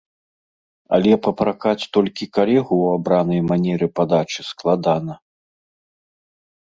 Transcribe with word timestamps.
Але 0.95 1.13
папракаць 1.25 1.89
толькі 1.97 2.29
калегу 2.39 2.75
ў 2.85 3.01
абранай 3.01 3.41
манеры 3.53 3.87
падачы 4.01 4.41
складана. 4.51 5.13